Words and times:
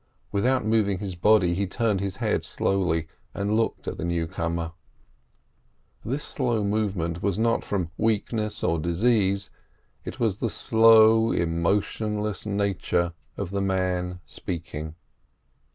Without 0.31 0.65
moving 0.65 0.97
his 0.97 1.13
body, 1.15 1.53
he 1.53 1.67
turned 1.67 1.99
his 1.99 2.15
head 2.15 2.43
slowly 2.43 3.07
and 3.35 3.55
looked 3.55 3.87
at 3.87 3.99
the 3.99 4.03
newcomer. 4.03 4.71
This 6.03 6.23
slow 6.23 6.63
movement 6.63 7.21
was 7.21 7.37
not 7.37 7.63
from 7.63 7.91
weakness 7.99 8.63
or 8.63 8.79
disease, 8.79 9.51
it 10.03 10.19
was 10.19 10.37
the 10.39 10.49
slow, 10.49 11.31
emotionless 11.31 12.47
nature 12.47 13.13
of 13.37 13.51
the 13.51 13.61
man 13.61 14.21
speaking. 14.25 14.95